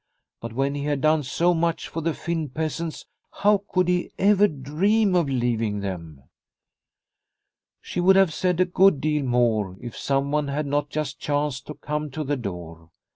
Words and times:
But 0.39 0.53
when 0.53 0.73
he 0.73 0.85
had 0.85 0.99
done 1.01 1.21
so 1.21 1.53
much 1.53 1.87
for 1.87 2.01
the 2.01 2.15
Finn 2.15 2.49
peasants, 2.49 3.05
how 3.29 3.61
could 3.69 3.87
he 3.87 4.09
ever 4.17 4.47
dream 4.47 5.13
of 5.13 5.29
leaving 5.29 5.79
them? 5.81 6.23
She 7.81 7.99
would 7.99 8.15
have 8.15 8.33
said 8.33 8.59
a 8.59 8.65
good 8.65 8.99
deal 8.99 9.21
more 9.23 9.77
if 9.79 9.95
someone 9.95 10.47
had 10.47 10.65
not 10.65 10.89
just 10.89 11.19
chanced 11.19 11.67
to 11.67 11.75
come 11.75 12.09
to 12.09 12.23
the 12.23 12.35
door. 12.35 12.89